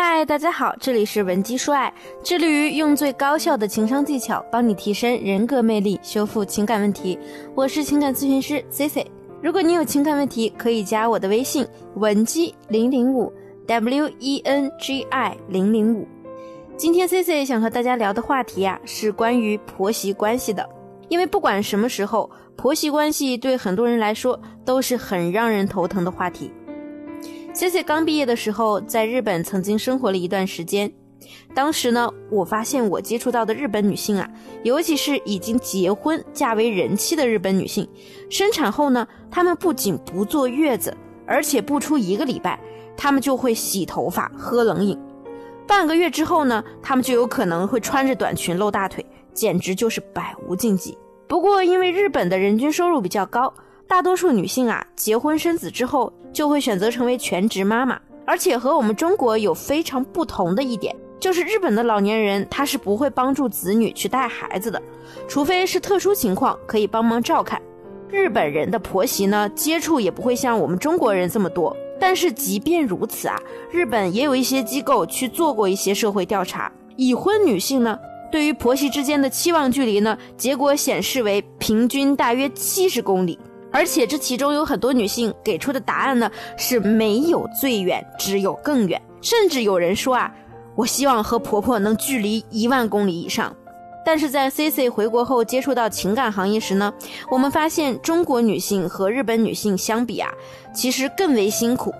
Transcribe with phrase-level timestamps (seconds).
[0.00, 7.18] 嗨，大家好，这里是文姬说爱，致力于用最高效的情商技巧帮你提升人格魅力，修复情感问题。
[7.52, 9.04] 我是情感咨询师 C C。
[9.42, 11.66] 如果你有情感问题，可以加我的微信
[11.96, 13.32] 文姬零零五
[13.66, 16.06] W E N G I 零零五。
[16.76, 20.64] 今天 C C 想和大家聊的话题呀，是关于婆媳关系的。
[21.08, 26.52] 因为不管什么时候，婆媳关系对很多人来说都是很让人头疼的话题。
[27.58, 30.92] C C 刚毕业的时候，在日本曾经生活了一段时间。
[31.56, 34.30] 当时呢，我发现我接触到的日本女性啊，
[34.62, 37.88] 尤其是已经结婚、嫁为人妻的日本女性，
[38.30, 42.60] 生产后呢，她们不仅不坐月子，而且不出一个礼拜，
[42.96, 44.96] 她们就会洗头发、喝冷饮；
[45.66, 49.04] 半个月之后呢，她们就有可能会穿着短裙露大腿，
[49.34, 50.96] 简直就是百无禁忌。
[51.26, 53.52] 不过，因为日本的人均收入比较高。
[53.88, 64.80] 大多数女性啊，结婚生子之后就会选择成为全职妈妈，而且和我们中国有非常不同的一点，就是日本的老年人他是不会帮助子女去带孩子的，
[65.26, 67.60] 除非是特殊情况可以帮忙照看。
[68.10, 71.74] 日本人的婆媳呢，接触也不会像我们中国人这么多。
[71.98, 73.40] 但是即便如此啊，
[73.72, 77.98] 日本也有一些机构去做过一些社会调查，已婚女性呢，
[78.30, 83.38] 对于婆媳之间的期望距离呢，结果显示为平均大约七十公里。
[83.70, 89.00] 而且这其中有很多女性给出的答案呢，是没有最远，只有更远。
[89.20, 90.32] 甚至有人说啊，
[90.74, 93.54] 我希望和婆婆能距离一万公里以上。
[94.04, 96.94] 但是在 C C 回国后接触到情感行业时呢，
[97.30, 100.30] 我们发现中国女性和日本女性相比啊，
[100.72, 101.92] 其实更为辛苦，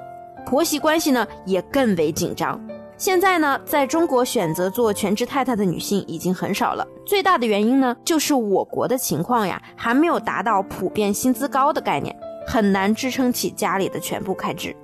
[0.47, 2.59] 婆媳关系呢也更为紧张。
[2.99, 6.85] 现在呢，在中国选择做全职太太的女性已经很少了。
[7.07, 14.75] 最大的原因呢，就是我国的情况呀，还没有达到普遍薪资高的概念，很难支撑起家里的全部开支。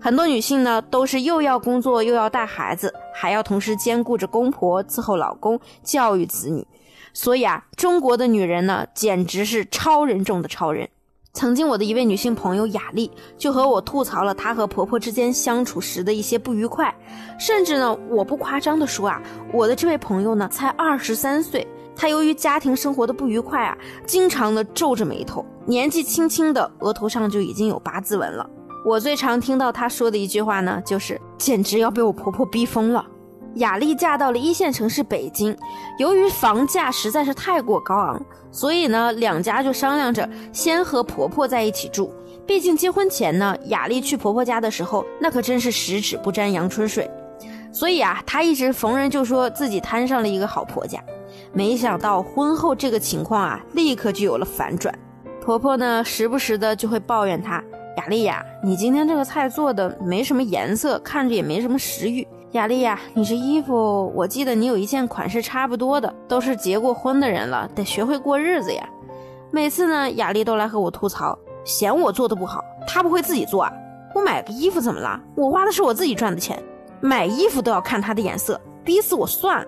[0.00, 6.66] 很多女性呢，都是又要工作又要带孩子，还要同时兼顾着公婆伺候老公、教育子女。
[7.12, 10.88] 所以啊，中国的女人呢，简直是超人中的超人。
[11.34, 16.94] 曾经，我的一位女性朋友雅丽就和我吐槽了她和婆婆之间相处时的一些不愉快，
[17.38, 19.20] 甚至呢，我不夸张的说啊，
[19.50, 21.66] 我的这位朋友呢才二十三岁，
[21.96, 23.76] 她由于家庭生活的不愉快啊，
[24.06, 28.48] 经常的皱着眉头，年纪轻轻的额头上就已经有八字纹了。
[28.84, 33.06] 我最常听到她说的一句话呢，就是简直要被我婆婆逼疯了。
[33.56, 35.56] 雅丽嫁到了一线城市北京，
[35.98, 42.12] 由于房价实在是太过高昂，所以呢，两家就商量着先和婆婆在一起住。
[42.46, 47.08] 毕竟结婚前呢，雅丽去婆婆家的时候，那可真是十指不沾阳春水。
[47.72, 50.98] 所以啊，她一直逢人就说自己摊上了一个好婆家。
[51.52, 54.92] 没想到婚后这个情况啊，立刻就有了反转。
[55.40, 57.62] 婆婆呢，时不时的就会抱怨她
[57.98, 68.86] ：“雅丽呀，你今天这个菜做的没什么颜色，看着也没什么食欲。”雅丽呀，你这衣服，我记得你有一件款式差不多的，都是结过婚的人了，得学会过日子呀。
[69.50, 73.72] 每次呢，雅丽都来和我吐槽，嫌我做的不好，她不会自己做啊。
[74.14, 75.18] 我买个衣服怎么了？
[75.34, 76.62] 我花的是我自己赚的钱，
[77.00, 79.66] 买衣服都要看她的颜色，逼死我算了。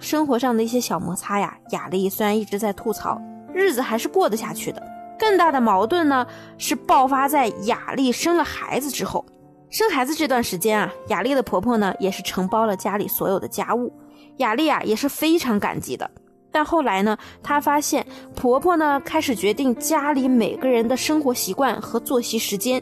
[0.00, 3.22] 生活上的一些小摩擦呀，雅丽虽然一直在吐槽，
[3.52, 4.82] 日子还是过得下去的。
[5.16, 6.26] 更大的矛盾呢，
[6.58, 9.24] 是爆发在雅丽生了孩子之后。
[9.74, 13.92] 生孩子这段时间啊，雅丽的婆婆呢也是承包了家里所有的家务，
[14.36, 16.08] 雅丽啊也是非常感激的。
[16.52, 22.80] 但后来呢，她发现婆婆呢开始决定家里每个人的生活习惯和作息时间，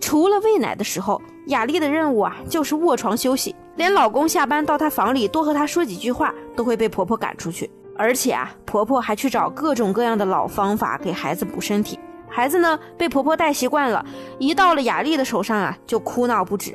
[0.00, 11.93] 除了喂奶的时候，雅丽的任务啊就是卧床休息，连老公下班到她房里多和她说几句话都会被婆婆赶出去，而且啊，婆婆还去找各种各样的老方法给孩子补身体。
[12.34, 14.04] 孩子呢，被婆婆带习惯了，
[14.40, 16.74] 一到了雅丽的手上啊，就哭闹不止。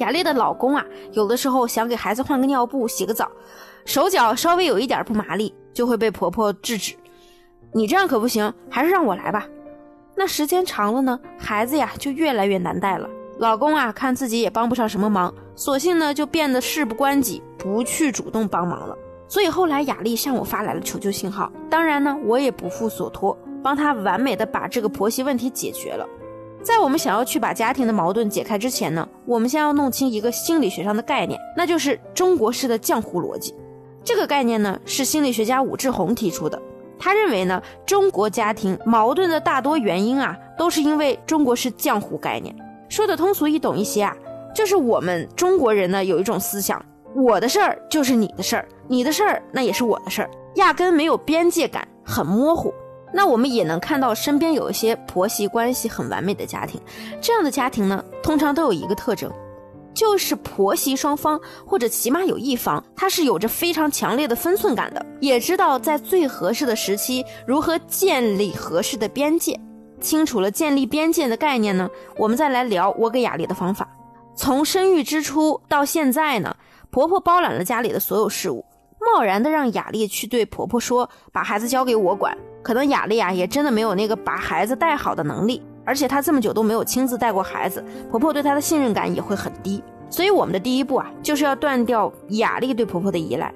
[0.00, 3.26] 雅丽的老公啊，有的时候想给孩子换个尿布、洗个澡，
[3.86, 6.94] 手脚稍微有一点不麻利，就会被婆婆制止。
[7.72, 9.46] 你这样可不行，还是让我来吧。
[10.14, 13.08] 那时间长了呢，孩子呀就越来越难带了。
[13.38, 18.94] 老公啊，看自己也帮不上什么忙，索性呢就变得事不关己，不去主动帮忙了。
[19.26, 23.34] 所以后来雅丽向我发来了求救信号，当然呢，我也不负所托。
[23.62, 26.06] 帮他完美的把这个婆媳问题解决了。
[26.62, 33.54] 在我们想要去把家庭的矛盾解开之前呢，我们先要弄清一个心理学上的概念，那就是中国式的浆糊逻辑。
[34.02, 36.60] 这个概念呢，是心理学家武志红提出的。
[36.98, 42.54] 他认为呢，中国家庭矛盾的大多原因啊，都是因为中国式浆糊概念。
[42.88, 44.16] 说的通俗易懂一些啊，
[44.52, 46.84] 就是我们中国人呢有一种思想，
[47.14, 52.74] 我的事儿就是你的事儿，你的事儿那也是我的事儿，压根没有边界感，很模糊。
[53.12, 56.80] 那我们也能看到身边有一些婆媳关系很完美的家庭，
[57.20, 59.30] 这样的家庭呢，通常都有一个特征，
[59.94, 69.58] 就是婆媳双方或者起码有一方，他是有着非常强烈的分寸感的，也知道在最合适的时期如何建立合适的边界。
[70.00, 73.88] 清楚了建立边界的概念呢，我们再来聊我给雅丽的方法。
[74.36, 76.54] 从生育之初到现在呢，
[76.90, 78.64] 婆婆包揽了家里的所有事务，
[79.00, 82.38] 贸然的让雅丽去对婆婆说把孩子交给我管，
[82.68, 85.62] 可能雅丽啊也真的没有那个把孩子带好的能力。
[85.86, 89.82] 而且她这么久都没有亲自带过孩子，婆婆对她的信任感也会很低。
[90.10, 93.50] 所以我们的第一步啊，就是要断掉雅丽对婆婆的依赖。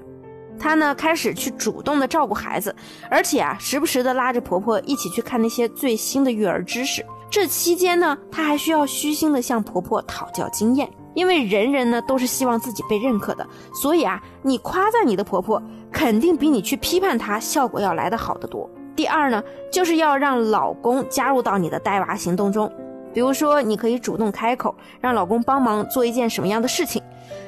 [0.58, 2.74] 她呢，开始去主动的照顾孩子，
[3.10, 7.04] 而且啊，时不时的拉着婆婆一起去看那些最新的育儿知识。
[7.28, 13.46] 这期间呢，她还需要虚心的向婆婆讨教经验，因为人人呢都是希望自己被认可的。
[13.74, 15.62] 所以啊，你夸赞你的婆婆，
[15.92, 18.70] 肯定比你去批判她效果要来得好得多。
[18.94, 22.70] 第二呢，就是要让老公加入到你的带娃行动中，
[23.12, 27.02] 比如说，你可以主动开口，让老公帮忙做一件什么样的事情。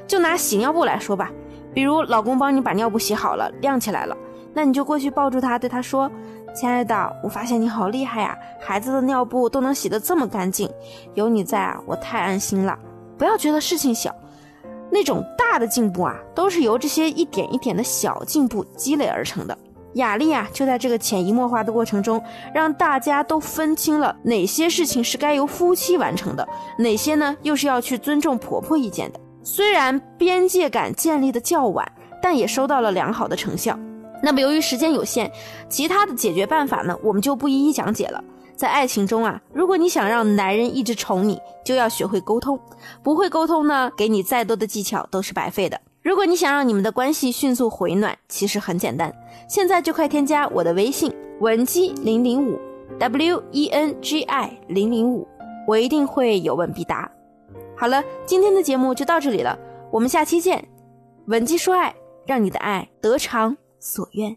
[0.06, 1.30] 就拿洗尿布来说吧，
[1.72, 4.16] 比如老公帮你把尿布洗好了，晾起来了，
[4.52, 6.10] 那你就过去抱住他，对他说
[6.54, 10.70] ：“亲爱的，我发现你好厉害呀，孩子的尿布都能洗得这么干净，
[11.14, 12.78] 有你在啊，我太安心了。”
[13.16, 14.14] 不要觉得事情小，
[14.90, 19.56] 那种大的进步啊，都是由这些一点一点的小进步积累而成的。
[19.94, 22.22] 雅丽啊，就在这个潜移默化的过程中，
[22.54, 26.46] 让大家都分清了哪些事情是该由夫妻完成的，
[26.78, 29.20] 哪些呢又是要去尊重婆婆意见的。
[29.42, 31.86] 虽然边界感建立的较晚，
[32.22, 33.78] 但也收到了良好的成效。
[34.22, 35.30] 那么由于时间有限，
[35.68, 38.22] 其他的解决办法呢，我们就不一一讲解了。
[38.56, 42.58] 在爱情中啊，如果你想让男人一直宠你，就要学会沟通。
[43.02, 45.80] 不会沟通呢，给你再多的技巧都是白费的。
[46.04, 49.10] 如果你想让你们的关系迅速回暖，其实很简单，
[49.48, 51.10] 现在就快添加我的微信
[51.40, 52.60] 文姬零零五
[52.98, 55.26] w e n g i 零零五，
[55.66, 57.10] 我一定会有问必答。
[57.74, 59.58] 好了，今天的节目就到这里了，
[59.90, 60.62] 我们下期见。
[61.28, 61.94] 文姬说爱，
[62.26, 64.36] 让你的爱得偿所愿。